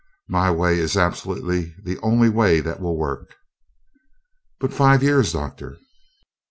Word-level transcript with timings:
My 0.29 0.49
way 0.49 0.79
is 0.79 0.97
absolutely 0.97 1.75
the 1.83 1.99
only 1.99 2.27
way 2.27 2.59
that 2.59 2.79
will 2.79 2.97
work." 2.97 3.35
"But 4.59 4.73
five 4.73 5.03
years, 5.03 5.31
Doctor!" 5.33 5.77